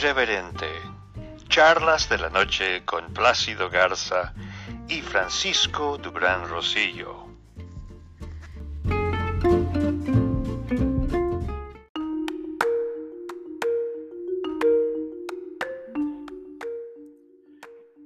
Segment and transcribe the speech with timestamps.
[0.00, 0.66] Irreverente.
[1.48, 4.32] Charlas de la noche con Plácido Garza
[4.88, 7.26] y Francisco Dubrán Rosillo.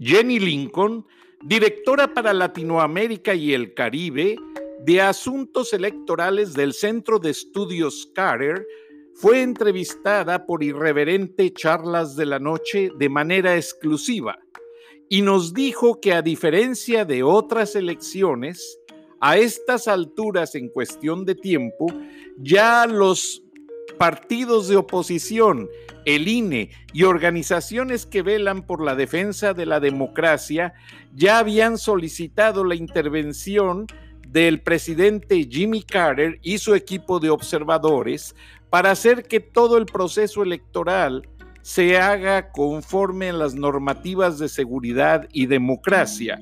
[0.00, 1.06] Jenny Lincoln,
[1.42, 4.36] directora para Latinoamérica y el Caribe
[4.86, 8.66] de Asuntos Electorales del Centro de Estudios Carter,
[9.14, 14.38] fue entrevistada por Irreverente Charlas de la Noche de manera exclusiva
[15.08, 18.78] y nos dijo que a diferencia de otras elecciones,
[19.20, 21.86] a estas alturas en cuestión de tiempo,
[22.38, 23.42] ya los
[23.98, 25.68] partidos de oposición,
[26.06, 30.72] el INE y organizaciones que velan por la defensa de la democracia
[31.14, 33.86] ya habían solicitado la intervención
[34.26, 38.34] del presidente Jimmy Carter y su equipo de observadores
[38.72, 41.28] para hacer que todo el proceso electoral
[41.60, 46.40] se haga conforme a las normativas de seguridad y democracia.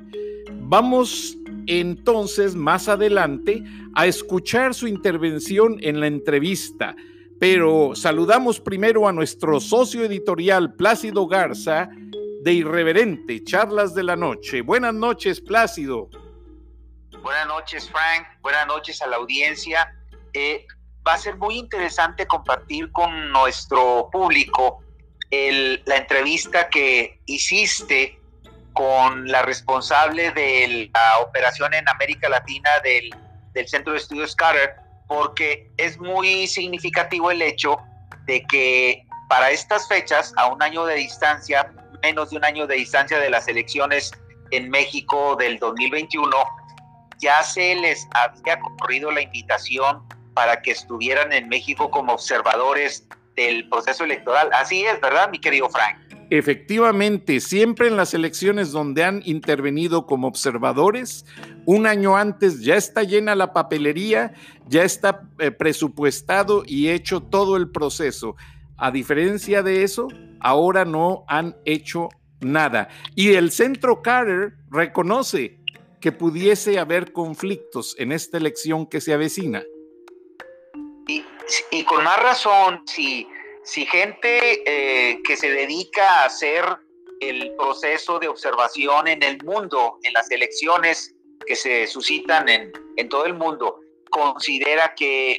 [0.60, 1.36] Vamos
[1.66, 3.64] entonces más adelante
[3.96, 6.94] a escuchar su intervención en la entrevista,
[7.40, 11.88] pero saludamos primero a nuestro socio editorial Plácido Garza
[12.44, 14.60] de Irreverente, Charlas de la Noche.
[14.60, 16.08] Buenas noches, Plácido.
[17.24, 18.24] Buenas noches, Frank.
[18.40, 19.96] Buenas noches a la audiencia.
[20.32, 20.64] Eh,
[21.06, 24.82] va a ser muy interesante compartir con nuestro público
[25.30, 28.18] la entrevista que hiciste
[28.72, 33.10] con la responsable de la operación en América Latina del,
[33.52, 34.74] del Centro de Estudios Carter,
[35.06, 37.76] porque es muy significativo el hecho
[38.26, 42.76] de que para estas fechas, a un año de distancia, menos de un año de
[42.76, 44.10] distancia de las elecciones
[44.50, 46.36] en México del 2021,
[47.18, 50.02] ya se les había corrido la invitación
[50.40, 53.06] para que estuvieran en México como observadores
[53.36, 54.48] del proceso electoral.
[54.54, 55.98] Así es, ¿verdad, mi querido Frank?
[56.30, 61.26] Efectivamente, siempre en las elecciones donde han intervenido como observadores,
[61.66, 64.32] un año antes ya está llena la papelería,
[64.66, 68.34] ya está eh, presupuestado y hecho todo el proceso.
[68.78, 70.08] A diferencia de eso,
[70.40, 72.08] ahora no han hecho
[72.40, 72.88] nada.
[73.14, 75.58] Y el Centro Carter reconoce
[76.00, 79.62] que pudiese haber conflictos en esta elección que se avecina.
[81.06, 83.26] Y, con más razón, si,
[83.64, 86.64] si gente eh, que se dedica a hacer
[87.20, 91.14] el proceso de observación en el mundo, en las elecciones
[91.46, 93.80] que se suscitan en, en todo el mundo,
[94.10, 95.38] considera que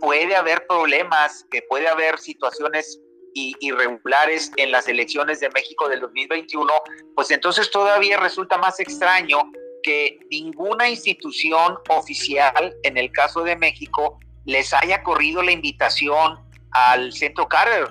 [0.00, 3.00] puede haber problemas, que puede haber situaciones
[3.34, 6.72] irregulares en las elecciones de México del 2021,
[7.14, 9.38] pues entonces todavía resulta más extraño
[9.82, 16.38] que ninguna institución oficial, en el caso de México, les haya corrido la invitación
[16.70, 17.88] al centro Carter.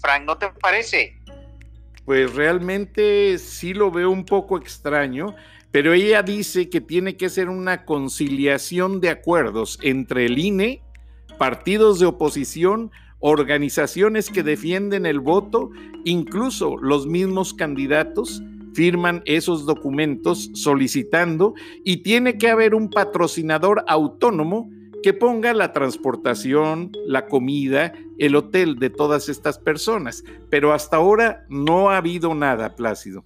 [0.00, 1.18] Frank, ¿no te parece?
[2.04, 5.34] Pues realmente sí lo veo un poco extraño,
[5.70, 10.82] pero ella dice que tiene que ser una conciliación de acuerdos entre el INE,
[11.38, 12.90] partidos de oposición,
[13.20, 15.70] organizaciones que defienden el voto,
[16.04, 18.42] incluso los mismos candidatos
[18.74, 24.68] firman esos documentos solicitando y tiene que haber un patrocinador autónomo
[25.04, 30.24] que ponga la transportación, la comida, el hotel de todas estas personas.
[30.48, 33.22] Pero hasta ahora no ha habido nada, Plácido.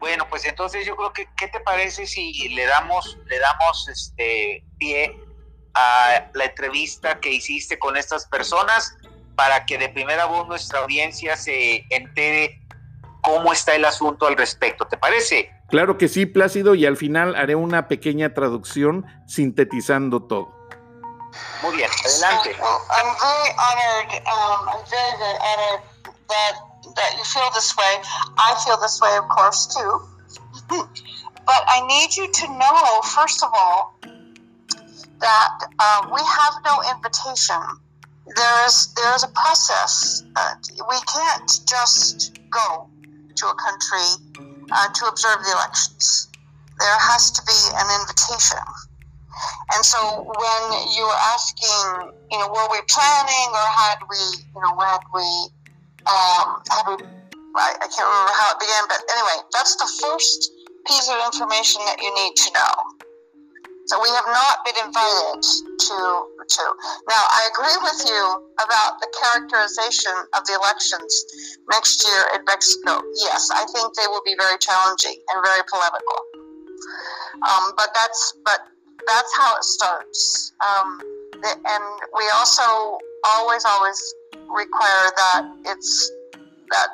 [0.00, 4.64] Bueno, pues entonces yo creo que, ¿qué te parece si le damos, le damos este
[4.78, 5.16] pie
[5.74, 8.96] a la entrevista que hiciste con estas personas
[9.36, 12.60] para que de primera voz nuestra audiencia se entere
[13.20, 14.84] cómo está el asunto al respecto.
[14.88, 15.48] ¿Te parece?
[15.68, 20.61] Claro que sí, Plácido, y al final haré una pequeña traducción sintetizando todo.
[21.62, 22.56] Muy bien, adelante.
[22.60, 24.10] Well, I'm very honored.
[24.26, 25.82] Um, I'm very, very honored
[26.28, 26.54] that
[26.96, 28.02] that you feel this way.
[28.38, 30.02] I feel this way, of course, too.
[31.46, 33.94] but I need you to know, first of all,
[35.20, 37.62] that uh, we have no invitation.
[38.34, 40.24] There is there is a process.
[40.36, 40.54] Uh,
[40.88, 42.88] we can't just go
[43.36, 44.08] to a country
[44.70, 46.28] uh, to observe the elections.
[46.78, 48.58] There has to be an invitation.
[49.74, 50.62] And so when
[50.92, 54.20] you were asking, you know, were we planning or had we,
[54.54, 55.26] you know, had we,
[56.06, 56.94] um, had we,
[57.56, 60.52] I, I can't remember how it began, but anyway, that's the first
[60.86, 62.74] piece of information that you need to know.
[63.86, 65.98] So we have not been invited to
[66.48, 66.62] to.
[67.08, 68.22] Now I agree with you
[68.56, 71.12] about the characterization of the elections
[71.68, 73.02] next year in Mexico.
[73.20, 76.18] Yes, I think they will be very challenging and very polemical.
[77.42, 78.60] Um, but that's but
[79.06, 80.52] that's how it starts.
[80.60, 81.00] Um,
[81.44, 81.84] and
[82.16, 82.98] we also
[83.34, 86.10] always, always require that it's
[86.70, 86.88] that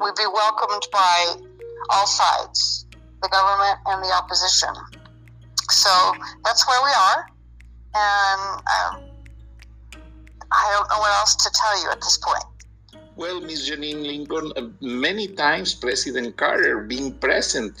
[0.00, 1.34] we be welcomed by
[1.90, 2.86] all sides,
[3.22, 4.74] the government and the opposition.
[5.70, 5.90] So
[6.44, 7.26] that's where we are,
[7.94, 9.02] and um,
[10.52, 12.44] I don't know what else to tell you at this point.
[13.14, 17.76] Well, Miss Janine Lincoln, uh, many times President Carter being present,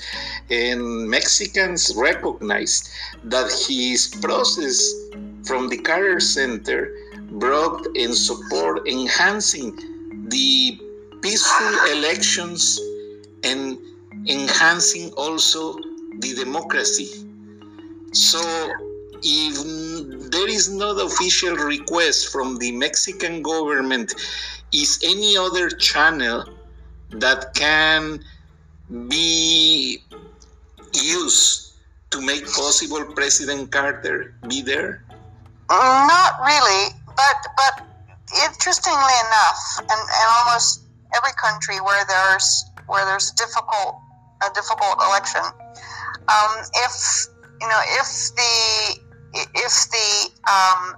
[0.50, 2.92] and Mexicans recognize
[3.24, 4.78] that his process
[5.44, 6.94] from the Carter Center
[7.40, 10.78] brought in support enhancing the
[11.22, 12.78] peaceful elections
[13.42, 13.78] and
[14.28, 15.78] enhancing also
[16.18, 17.26] the democracy.
[18.12, 18.40] So,
[19.22, 24.12] if there is no official request from the Mexican government,
[24.72, 26.44] is any other channel
[27.10, 28.24] that can
[29.08, 30.02] be
[30.94, 31.74] used
[32.10, 35.04] to make possible President Carter be there?
[35.70, 37.86] Not really, but but
[38.44, 40.82] interestingly enough, and, and almost
[41.16, 43.96] every country where there's where there's a difficult
[44.44, 45.44] a difficult election,
[46.28, 46.52] um,
[46.84, 47.26] if
[47.60, 49.00] you know if the
[49.32, 50.96] if the um,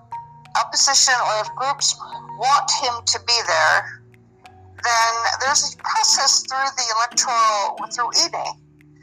[0.56, 1.97] opposition or if groups
[2.39, 4.03] want him to be there,
[4.85, 8.61] then there's a process through the electoral through INE.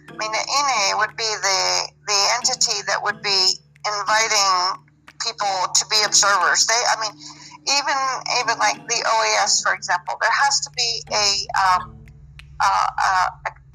[0.10, 1.62] I mean, the INE would be the
[2.08, 3.56] the entity that would be
[3.88, 4.86] inviting
[5.24, 6.68] people to be observers.
[6.68, 7.14] They, I mean,
[7.66, 7.98] even
[8.42, 11.28] even like the OAS, for example, there has to be a
[11.58, 11.98] um,
[12.60, 13.28] uh, uh,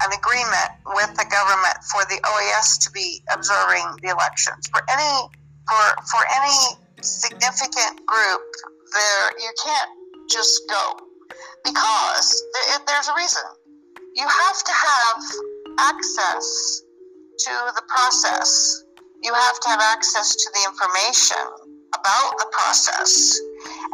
[0.03, 4.67] an agreement with the government for the OAS to be observing the elections.
[4.69, 5.27] For any
[5.67, 8.43] for for any significant group,
[8.93, 9.91] there you can't
[10.29, 11.07] just go
[11.63, 12.43] because
[12.87, 13.43] there's a reason.
[14.15, 15.17] You have to have
[15.79, 16.81] access
[17.39, 18.83] to the process.
[19.23, 21.45] You have to have access to the information
[21.93, 23.39] about the process.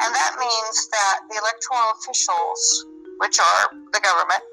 [0.02, 2.86] And that means that the electoral officials,
[3.20, 4.44] which are the government,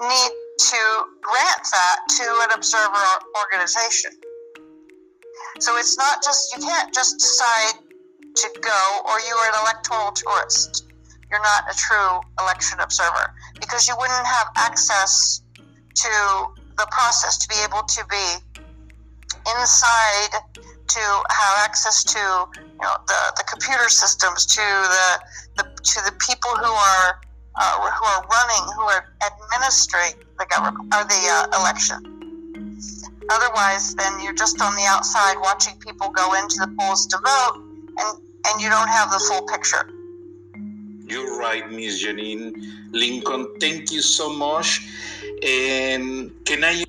[0.00, 0.82] need to
[1.22, 3.08] grant that to an observer
[3.38, 4.12] organization.
[5.60, 7.87] So it's not just, you can't just decide
[8.34, 10.86] to go or you are an electoral tourist.
[11.30, 15.42] You're not a true election observer because you wouldn't have access
[15.94, 16.12] to
[16.78, 18.26] the process to be able to be
[19.58, 20.32] inside
[20.88, 25.08] to have access to you know the, the computer systems to the,
[25.56, 27.20] the to the people who are
[27.56, 32.00] uh, who are running who are administering the government or the uh, election
[33.30, 37.67] otherwise then you're just on the outside watching people go into the polls to vote
[37.98, 39.84] and and you don't have the full picture.
[41.06, 42.52] You're right miss janine
[42.92, 43.54] lincoln.
[43.60, 44.80] Thank you so much.
[45.42, 46.84] And can i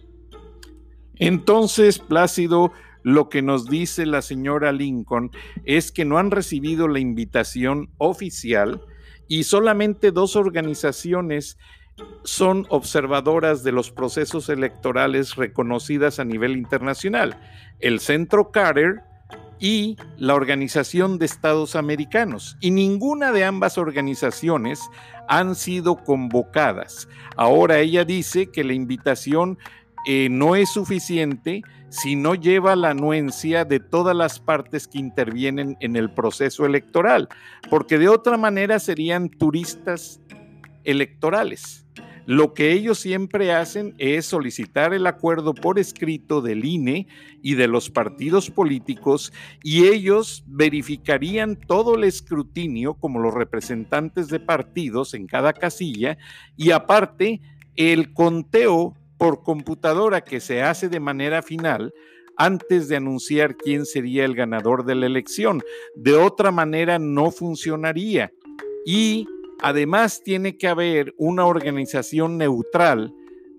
[1.20, 2.72] entonces plácido
[3.04, 5.32] Lo que nos dice la señora Lincoln
[5.64, 8.82] es que no han recibido la invitación oficial
[9.28, 11.58] y solamente dos organizaciones
[12.24, 17.40] son observadoras de los procesos electorales reconocidas a nivel internacional,
[17.80, 19.02] el Centro Carter
[19.60, 22.58] y la Organización de Estados Americanos.
[22.62, 24.80] Y ninguna de ambas organizaciones
[25.28, 27.08] han sido convocadas.
[27.36, 29.58] Ahora ella dice que la invitación
[30.06, 35.76] eh, no es suficiente si no lleva la anuencia de todas las partes que intervienen
[35.80, 37.28] en el proceso electoral,
[37.70, 40.22] porque de otra manera serían turistas
[40.84, 41.86] electorales.
[42.26, 47.08] Lo que ellos siempre hacen es solicitar el acuerdo por escrito del INE
[47.42, 49.34] y de los partidos políticos
[49.64, 56.18] y ellos verificarían todo el escrutinio como los representantes de partidos en cada casilla
[56.56, 57.42] y aparte
[57.76, 61.94] el conteo por computadora que se hace de manera final
[62.40, 65.62] antes de anunciar quién sería el ganador de la elección.
[65.94, 68.32] De otra manera no funcionaría.
[68.86, 69.28] Y
[69.62, 73.14] además tiene que haber una organización neutral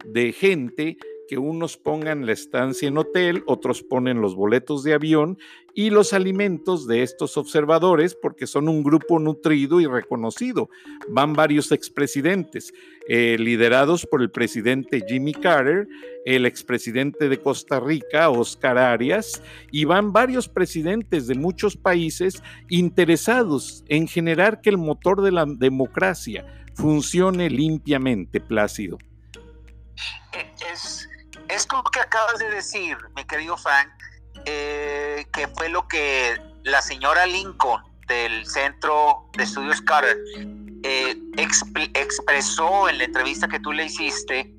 [0.05, 0.97] de gente
[1.31, 5.39] que unos pongan la estancia en hotel, otros ponen los boletos de avión
[5.77, 10.71] y los alimentos de estos observadores, porque son un grupo nutrido y reconocido.
[11.09, 12.75] Van varios expresidentes,
[13.09, 15.87] eh, liderados por el presidente Jimmy Carter,
[16.25, 23.85] el expresidente de Costa Rica, Oscar Arias, y van varios presidentes de muchos países interesados
[23.87, 26.45] en generar que el motor de la democracia
[26.75, 28.99] funcione limpiamente, Plácido.
[30.73, 31.10] Es
[31.51, 33.89] es como que acabas de decir, mi querido Frank,
[34.45, 40.17] eh, que fue lo que la señora Lincoln del Centro de Estudios Carter
[40.83, 44.53] eh, expresó en la entrevista que tú le hiciste.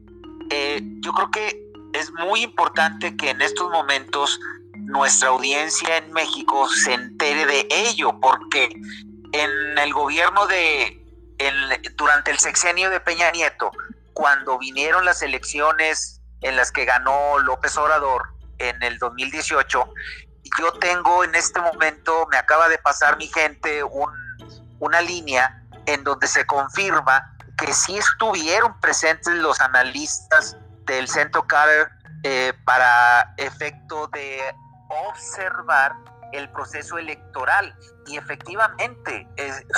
[0.50, 4.40] Eh, yo creo que es muy importante que en estos momentos
[4.76, 8.70] nuestra audiencia en México se entere de ello, porque
[9.34, 10.98] en el gobierno de
[11.96, 13.72] durante el sexenio de Peña Nieto,
[14.14, 19.94] cuando vinieron las elecciones en las que ganó López Obrador en el 2018,
[20.60, 23.84] yo tengo en este momento, me acaba de pasar mi gente
[24.80, 31.92] una línea en donde se confirma que sí estuvieron presentes los analistas del Centro Carter
[32.24, 34.56] eh, para efecto de
[35.10, 35.96] observar
[36.34, 37.76] el proceso electoral.
[38.08, 39.28] Y efectivamente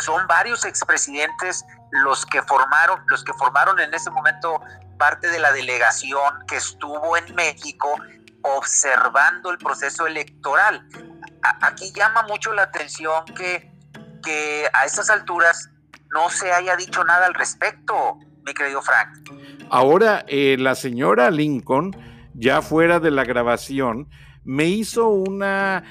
[0.01, 4.61] son varios expresidentes los que formaron los que formaron en ese momento
[5.03, 7.89] parte de la delegación que estuvo en México
[8.41, 10.87] observando el proceso electoral.
[11.59, 13.69] aquí llama mucho la atención que,
[14.23, 15.69] que a estas alturas
[16.13, 19.29] no se haya dicho nada al respecto, mi querido Frank.
[19.69, 21.91] Ahora, eh, la señora Lincoln,
[22.33, 24.07] ya fuera de la grabación,
[24.45, 25.83] me hizo una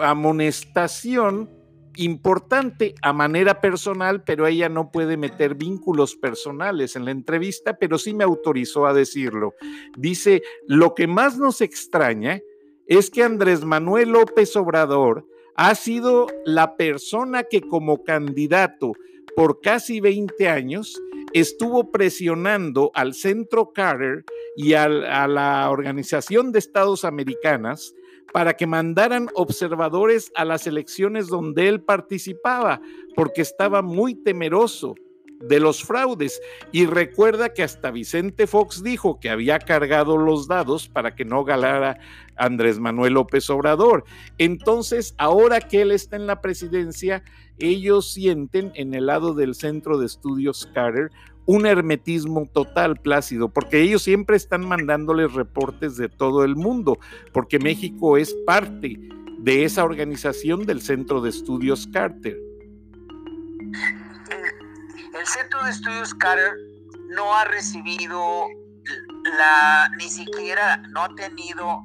[0.00, 1.50] amonestación
[1.96, 7.98] importante a manera personal, pero ella no puede meter vínculos personales en la entrevista, pero
[7.98, 9.54] sí me autorizó a decirlo.
[9.96, 12.40] Dice, lo que más nos extraña
[12.86, 18.92] es que Andrés Manuel López Obrador ha sido la persona que como candidato
[19.36, 21.00] por casi 20 años
[21.32, 24.24] estuvo presionando al Centro Carter
[24.56, 27.94] y a la Organización de Estados Americanas
[28.32, 32.80] para que mandaran observadores a las elecciones donde él participaba,
[33.14, 34.94] porque estaba muy temeroso
[35.40, 36.40] de los fraudes.
[36.70, 41.44] Y recuerda que hasta Vicente Fox dijo que había cargado los dados para que no
[41.44, 41.98] galara
[42.36, 44.04] Andrés Manuel López Obrador.
[44.38, 47.22] Entonces, ahora que él está en la presidencia,
[47.58, 51.10] ellos sienten en el lado del Centro de Estudios Carter
[51.46, 56.98] un hermetismo total, Plácido, porque ellos siempre están mandándoles reportes de todo el mundo,
[57.32, 58.98] porque México es parte
[59.38, 62.36] de esa organización del Centro de Estudios Carter.
[65.18, 66.52] El Centro de Estudios Carter
[67.08, 68.46] no ha recibido
[69.38, 71.82] la, ni siquiera no ha tenido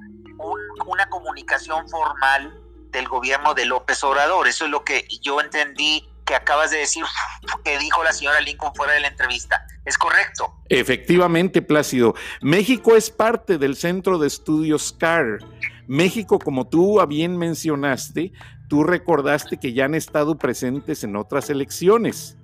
[0.85, 2.53] una comunicación formal
[2.91, 4.47] del gobierno de López Obrador.
[4.47, 7.03] Eso es lo que yo entendí que acabas de decir
[7.63, 9.65] que dijo la señora Lincoln fuera de la entrevista.
[9.85, 10.55] ¿Es correcto?
[10.69, 12.15] Efectivamente, Plácido.
[12.41, 15.37] México es parte del Centro de Estudios CAR.
[15.87, 18.33] México, como tú bien mencionaste,
[18.67, 22.37] tú recordaste que ya han estado presentes en otras elecciones.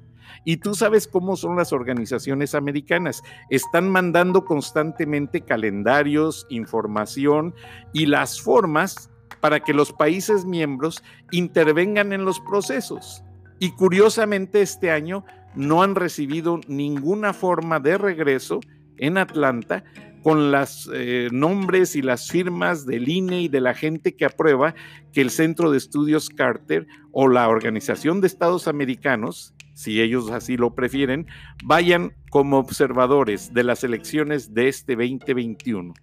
[0.44, 3.22] Y tú sabes cómo son las organizaciones americanas.
[3.50, 7.54] Están mandando constantemente calendarios, información
[7.94, 13.24] y las formas para que los países miembros intervengan en los procesos.
[13.62, 18.60] Y curiosamente este año no han recibido ninguna forma de regreso
[18.98, 19.84] en Atlanta
[20.24, 24.74] con los eh, nombres y las firmas del INE y de la gente que aprueba
[25.14, 30.58] que el Centro de Estudios Carter o la Organización de Estados Americanos, si ellos así
[30.58, 31.28] lo prefieren,
[31.64, 35.94] vayan como observadores de las elecciones de este 2021.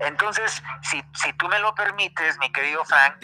[0.00, 3.16] Entonces, si, si tú me lo permites, mi querido Frank,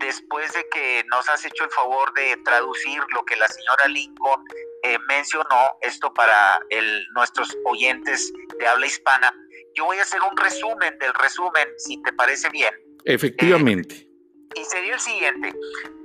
[0.00, 4.44] después de que nos has hecho el favor de traducir lo que la señora Lincoln
[4.82, 9.32] eh, mencionó, esto para el, nuestros oyentes de habla hispana,
[9.74, 12.74] yo voy a hacer un resumen del resumen, si te parece bien.
[13.04, 13.94] Efectivamente.
[13.94, 14.06] Eh,
[14.56, 15.54] y sería el siguiente.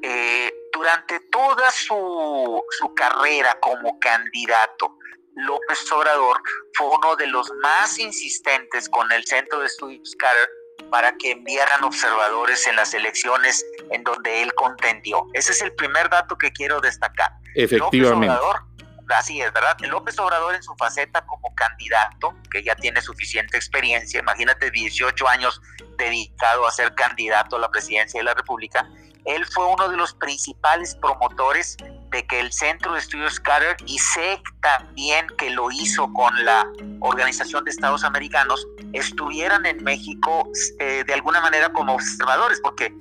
[0.04, 4.98] Eh, durante toda su, su carrera como candidato,
[5.36, 6.42] López Obrador
[6.74, 10.50] fue uno de los más insistentes con el Centro de Estudios Carter
[10.90, 15.26] para que enviaran observadores en las elecciones en donde él contendió.
[15.34, 17.32] Ese es el primer dato que quiero destacar.
[17.56, 18.28] Efectivamente.
[18.28, 18.62] López Obrador,
[19.10, 19.78] así es, ¿verdad?
[19.82, 25.62] López Obrador en su faceta como candidato, que ya tiene suficiente experiencia, imagínate 18 años
[25.98, 28.90] dedicado a ser candidato a la presidencia de la República,
[29.26, 31.78] él fue uno de los principales promotores
[32.12, 36.68] de que el Centro de Estudios Carter, y sé también que lo hizo con la
[37.00, 40.48] Organización de Estados Americanos, estuvieran en México
[40.80, 42.94] eh, de alguna manera como observadores, porque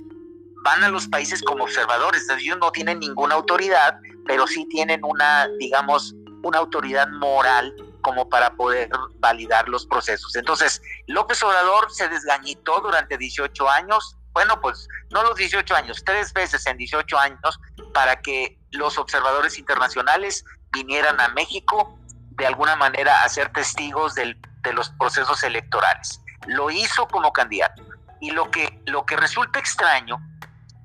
[0.62, 5.48] van a los países como observadores, ellos no tienen ninguna autoridad, pero sí tienen una,
[5.58, 8.88] digamos, una autoridad moral como para poder
[9.18, 10.36] validar los procesos.
[10.36, 16.32] Entonces, López Obrador se desgañitó durante 18 años, bueno, pues no los 18 años, tres
[16.32, 17.58] veces en 18 años
[17.92, 21.98] para que los observadores internacionales vinieran a México
[22.30, 24.36] de alguna manera a ser testigos de
[24.72, 26.20] los procesos electorales.
[26.46, 27.82] Lo hizo como candidato.
[28.20, 30.20] Y lo que, lo que resulta extraño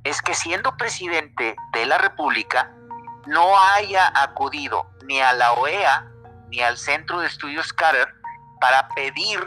[0.04, 2.72] es que siendo presidente de la República
[3.26, 6.08] no haya acudido ni a la OEA
[6.50, 8.08] ni al Centro de Estudios Carter
[8.62, 9.40] para pedir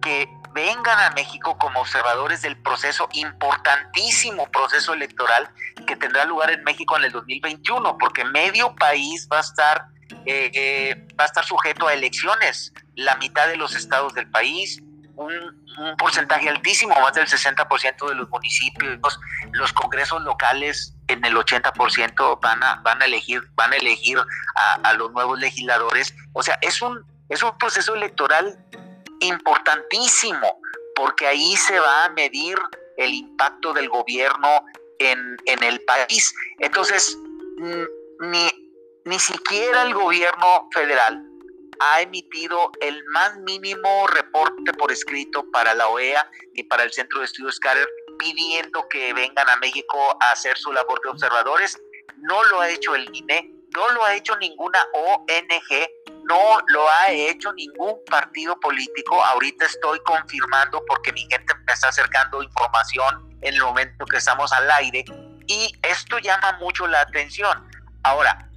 [0.00, 5.48] que vengan a México como observadores del proceso, importantísimo proceso electoral
[5.86, 9.86] que tendrá lugar en México en el 2021, porque medio país va a estar,
[10.26, 14.82] eh, eh, va a estar sujeto a elecciones, la mitad de los estados del país,
[15.16, 15.62] un,
[15.96, 19.18] porcentaje altísimo, más del 60% de los municipios,
[19.52, 24.74] los congresos locales en el 80% van a, van a elegir, van a, elegir a,
[24.74, 26.14] a los nuevos legisladores.
[26.34, 28.58] O sea, es un, es un proceso electoral
[29.22, 30.60] importantísimo,
[30.94, 32.58] porque ahí se va a medir
[32.96, 34.64] el impacto del gobierno
[34.98, 36.34] en, el país.
[36.58, 37.18] Entonces,
[38.20, 38.48] ni,
[39.04, 41.24] ni siquiera el gobierno federal
[41.80, 47.18] ha emitido el más mínimo reporte por escrito para la OEA y para el Centro
[47.18, 47.88] de Estudios Carter
[48.18, 51.80] pidiendo que vengan a México a hacer su labor de observadores.
[52.18, 55.88] No lo ha hecho el INE, no lo ha hecho ninguna ONG,
[56.24, 59.22] no lo ha hecho ningún partido político.
[59.24, 64.52] Ahorita estoy confirmando porque mi gente me está acercando información en el momento que estamos
[64.52, 65.04] al aire
[65.46, 67.68] y esto llama mucho la atención.
[68.04, 68.48] Ahora,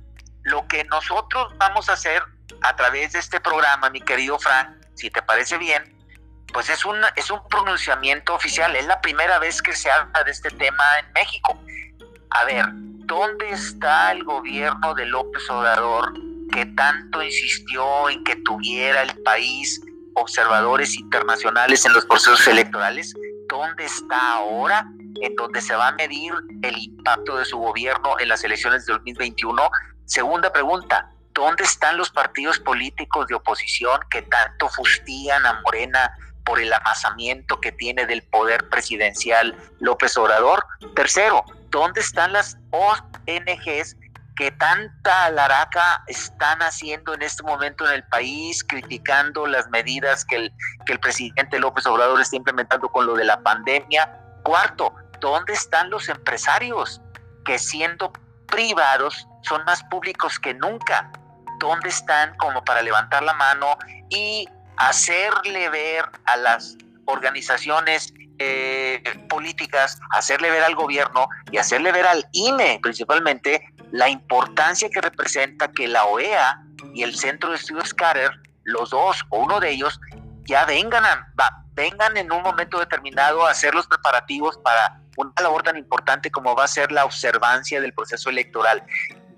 [0.44, 2.24] lo que nosotros vamos a hacer
[2.62, 5.96] a través de este programa, mi querido Frank, si te parece bien,
[6.54, 8.76] pues es un, es un pronunciamiento oficial.
[8.76, 11.60] Es la primera vez que se habla de este tema en México.
[12.30, 12.66] A ver,
[13.06, 16.14] ¿dónde está el gobierno de López Obrador
[16.52, 19.82] que tanto insistió en que tuviera el país
[20.16, 23.14] observadores internacionales en los procesos electorales?
[23.50, 24.86] ¿Dónde está ahora?
[25.22, 26.34] En donde se va a medir
[26.64, 29.70] el impacto de su gobierno en las elecciones de 2021.
[30.06, 36.12] Segunda pregunta, ¿dónde están los partidos políticos de oposición que tanto fustigan a Morena
[36.44, 40.66] por el amasamiento que tiene del poder presidencial López Obrador?
[40.96, 41.44] Tercero,
[41.75, 43.98] ¿dónde están las ONGs
[44.38, 50.38] que tanta alaraca están haciendo en este momento en el país, criticando las medidas que
[50.38, 50.53] el,
[50.86, 54.10] que el presidente López Obrador está implementando con lo de la pandemia?
[54.44, 57.01] Cuarto, ¿dónde están los empresarios
[57.44, 58.14] que siendo
[58.48, 61.11] privados son más públicos que nunca?
[61.59, 70.00] ¿Dónde están como para levantar la mano y hacerle ver a las organizaciones eh, políticas,
[70.11, 75.87] hacerle ver al gobierno y hacerle ver al INE principalmente la importancia que representa que
[75.87, 76.61] la OEA
[76.94, 78.31] y el Centro de Estudios Carter,
[78.63, 80.00] los dos o uno de ellos,
[80.44, 81.31] ya vengan, a,
[81.74, 86.55] vengan en un momento determinado a hacer los preparativos para una labor tan importante como
[86.55, 88.83] va a ser la observancia del proceso electoral.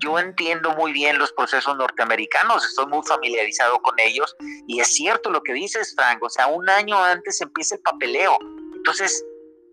[0.00, 5.30] Yo entiendo muy bien los procesos norteamericanos, estoy muy familiarizado con ellos y es cierto
[5.30, 8.38] lo que dices, Frank, o sea, un año antes empieza el papeleo.
[8.76, 9.24] Entonces,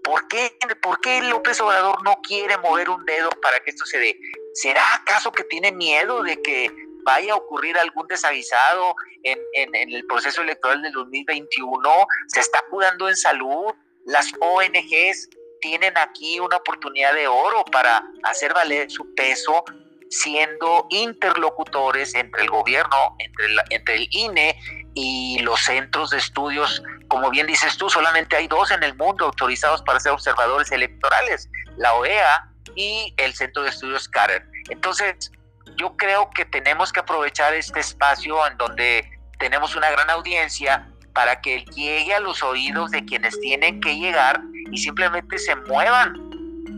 [0.04, 4.00] ¿por qué, ¿por qué López Obrador no quiere mover un dedo para que esto se
[4.00, 4.20] dé?
[4.54, 6.72] ¿Será acaso que tiene miedo de que
[7.04, 12.08] vaya a ocurrir algún desaguisado en, en, el proceso electoral del 2021?
[12.28, 13.74] ¿Se está cuidando en salud?
[14.06, 15.30] Las ONGs
[15.62, 19.64] tienen aquí una oportunidad de oro para hacer valer su peso
[20.10, 24.58] siendo interlocutores entre el gobierno, entre, entre el INE
[24.94, 26.82] y los centros de estudios.
[27.08, 31.50] Como bien dices tú, solamente hay dos en el mundo autorizados para ser observadores electorales,
[31.78, 34.46] la OEA y el Centro de Estudios Carter.
[34.70, 35.32] Entonces,
[35.78, 41.42] yo creo que tenemos que aprovechar este espacio en donde tenemos una gran audiencia para
[41.42, 44.42] que llegue a los oídos de quienes tienen que llegar
[44.72, 46.14] y simplemente se muevan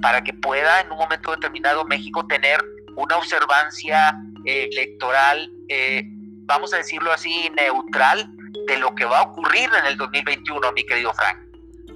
[0.02, 2.64] para que pueda en un momento determinado México tener
[2.98, 6.04] una observancia eh, electoral, eh,
[6.46, 8.30] vamos a decirlo así, neutral
[8.68, 11.38] de lo que va a ocurrir en el 2021, mi querido Frank.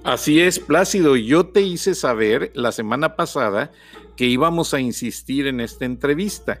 [0.04, 1.16] Así es, Plácido.
[1.16, 3.72] Yo te hice saber la semana pasada
[4.16, 6.60] que íbamos a insistir en esta entrevista.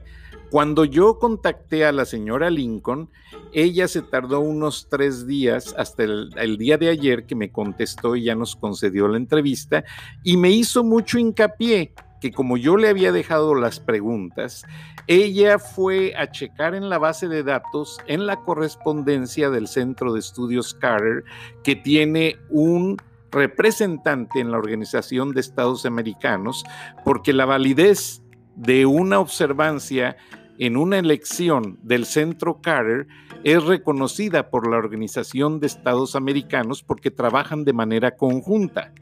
[0.50, 3.10] Cuando yo contacté a la señora Lincoln,
[3.52, 8.16] ella se tardó unos tres días hasta el, el, día de ayer que me contestó
[8.16, 9.84] y ya nos concedió la entrevista
[10.22, 14.64] y me hizo mucho hincapié que como yo le había dejado las preguntas,
[15.08, 20.20] ella fue a checar en la base de datos, en la correspondencia del Centro de
[20.20, 21.24] Estudios Carter,
[21.64, 22.96] que tiene un
[23.32, 26.62] representante en la Organización de Estados Americanos,
[27.04, 28.22] porque la validez
[28.54, 30.16] de una observancia
[30.58, 33.08] en una elección del Centro Carter
[33.42, 38.92] es reconocida por la Organización de Estados Americanos porque trabajan de manera conjunta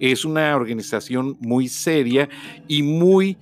[0.00, 2.28] es una organización muy seria
[2.66, 3.38] y muy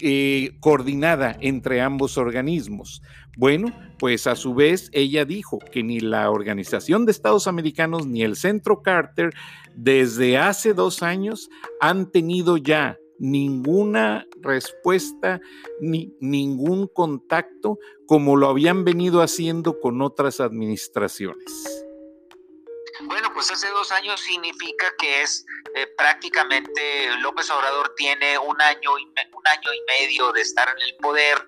[0.00, 3.02] eh, coordinada entre ambos organismos.
[3.36, 8.22] Bueno, pues a su vez ella dijo que ni la Organización de Estados Americanos ni
[8.22, 9.34] el Centro Carter
[9.74, 11.50] desde hace dos años
[11.80, 15.40] han tenido ya ninguna respuesta
[15.80, 21.89] ni ningún contacto como lo habían venido haciendo con otras administraciones.
[23.40, 29.04] Pues hace dos años significa que es eh, prácticamente López Obrador tiene un año, y
[29.04, 31.46] un año y medio de estar en el poder,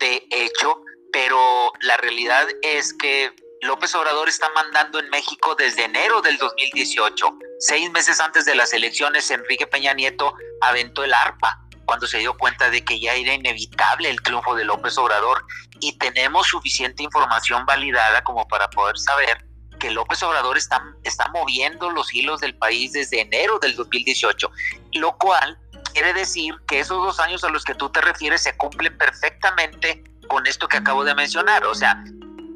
[0.00, 6.20] de hecho, pero la realidad es que López Obrador está mandando en México desde enero
[6.20, 7.28] del 2018.
[7.60, 12.36] Seis meses antes de las elecciones, Enrique Peña Nieto aventó el arpa cuando se dio
[12.36, 15.46] cuenta de que ya era inevitable el triunfo de López Obrador
[15.78, 19.53] y tenemos suficiente información validada como para poder saber
[19.84, 24.50] que López Obrador está, está moviendo los hilos del país desde enero del 2018,
[24.94, 25.58] lo cual
[25.92, 30.02] quiere decir que esos dos años a los que tú te refieres se cumplen perfectamente
[30.26, 31.66] con esto que acabo de mencionar.
[31.66, 32.02] O sea,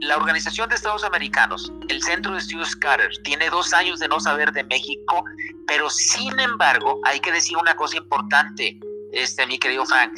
[0.00, 4.20] la Organización de Estados Americanos, el Centro de Estudios Carter, tiene dos años de no
[4.20, 5.22] saber de México,
[5.66, 8.80] pero sin embargo, hay que decir una cosa importante,
[9.12, 10.14] este, mi querido Frank.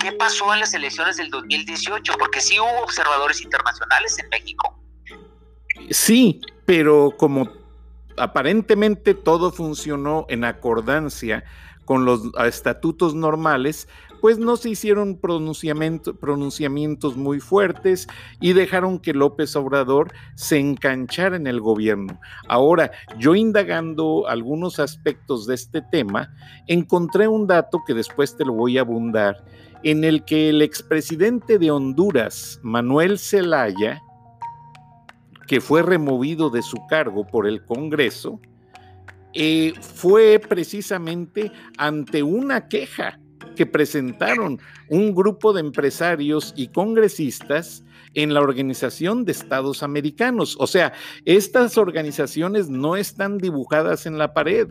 [0.00, 2.14] ¿Qué pasó en las elecciones del 2018?
[2.18, 4.74] Porque sí hubo observadores internacionales en México.
[5.90, 7.48] Sí, pero como
[8.16, 11.44] aparentemente todo funcionó en acordancia
[11.84, 13.88] con los estatutos normales,
[14.20, 18.08] pues no se hicieron pronunciamientos muy fuertes
[18.40, 22.18] y dejaron que López Obrador se enganchara en el gobierno.
[22.48, 26.34] Ahora, yo indagando algunos aspectos de este tema,
[26.66, 29.44] encontré un dato que después te lo voy a abundar,
[29.84, 34.02] en el que el expresidente de Honduras, Manuel Zelaya,
[35.46, 38.40] que fue removido de su cargo por el Congreso,
[39.32, 43.18] eh, fue precisamente ante una queja
[43.54, 50.56] que presentaron un grupo de empresarios y congresistas en la Organización de Estados Americanos.
[50.58, 50.92] O sea,
[51.24, 54.68] estas organizaciones no están dibujadas en la pared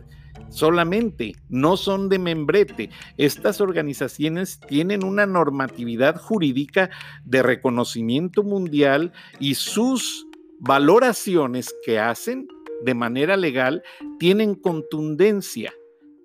[0.50, 2.90] solamente, no son de membrete.
[3.18, 6.90] Estas organizaciones tienen una normatividad jurídica
[7.24, 10.25] de reconocimiento mundial y sus
[10.60, 12.48] valoraciones que hacen
[12.84, 13.84] de manera legal
[14.20, 15.74] tienen contundencia.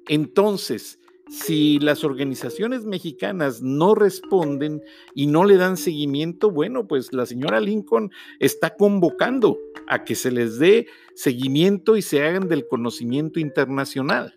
[0.08, 0.98] Entonces,
[1.30, 4.82] si las organizaciones mexicanas no responden
[5.14, 10.32] y no le dan seguimiento, bueno, pues la señora Lincoln está convocando a que se
[10.32, 14.36] les dé seguimiento y se hagan del conocimiento internacional.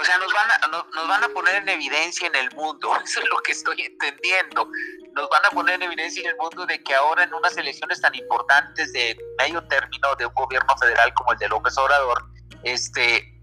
[0.00, 3.20] O sea, nos van, a, nos van a poner en evidencia en el mundo, eso
[3.20, 4.68] es lo que estoy entendiendo.
[5.16, 8.00] Nos van a poner en evidencia en el mundo de que ahora en unas elecciones
[8.02, 12.22] tan importantes de medio término de un gobierno federal como el de López Obrador,
[12.62, 13.34] este,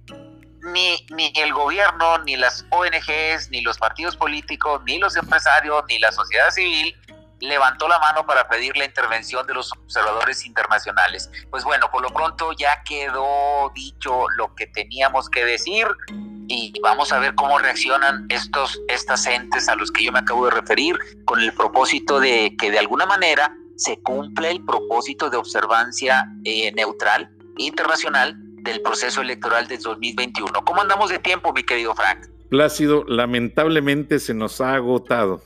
[0.61, 5.97] ni, ni el gobierno, ni las ONGs, ni los partidos políticos, ni los empresarios, ni
[5.97, 6.95] la sociedad civil
[7.39, 11.29] levantó la mano para pedir la intervención de los observadores internacionales.
[11.49, 15.87] Pues bueno, por lo pronto ya quedó dicho lo que teníamos que decir
[16.47, 20.45] y vamos a ver cómo reaccionan estos estas entes a los que yo me acabo
[20.45, 25.37] de referir con el propósito de que de alguna manera se cumpla el propósito de
[25.37, 30.51] observancia eh, neutral internacional del proceso electoral del 2021.
[30.65, 32.27] ¿Cómo andamos de tiempo, mi querido Frank?
[32.49, 35.41] Plácido, lamentablemente se nos ha agotado.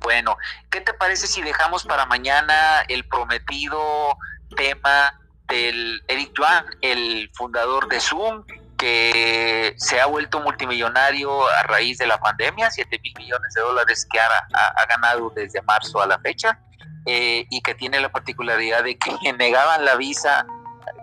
[0.00, 0.36] Bueno,
[0.70, 4.16] ¿qué te parece si dejamos para mañana el prometido
[4.56, 5.18] tema
[5.48, 8.44] del Eric Yuan, el fundador de Zoom,
[8.76, 14.06] que se ha vuelto multimillonario a raíz de la pandemia, 7 mil millones de dólares
[14.10, 16.60] que ha, ganado desde marzo a la fecha,
[17.06, 20.46] eh, y que tiene la particularidad de que negaban la visa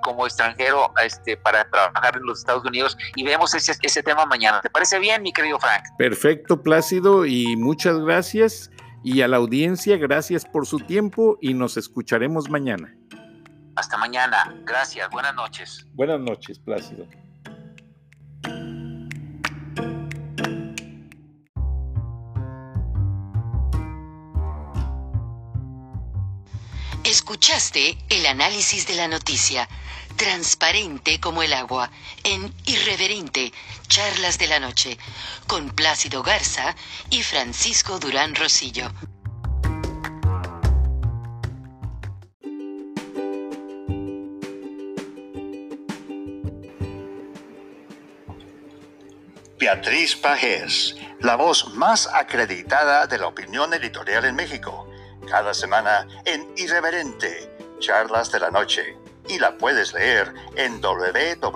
[0.02, 4.62] como extranjero este, para trabajar en los Estados Unidos y vemos ese, ese tema mañana.
[4.62, 5.84] ¿Te parece bien, mi querido Frank?
[5.98, 8.70] Perfecto, Plácido, y muchas gracias.
[9.04, 12.96] Y a la audiencia, gracias por su tiempo y nos escucharemos mañana.
[13.76, 14.56] Hasta mañana.
[14.64, 15.10] Gracias.
[15.10, 15.86] Buenas noches.
[15.94, 17.06] Buenas noches, Plácido.
[27.04, 29.68] Escuchaste el análisis de la noticia,
[30.16, 31.92] transparente como el agua,
[32.24, 33.52] en Irreverente,
[33.90, 34.98] Charlas de la Noche,
[35.46, 36.74] con Plácido Garza
[37.10, 38.90] y Francisco Durán Rosillo.
[49.60, 54.88] Beatriz Pajés, la voz más acreditada de la opinión editorial en México
[55.34, 58.96] cada semana en Irreverente, Charlas de la Noche,
[59.28, 61.54] y la puedes leer en www.siempre.mx.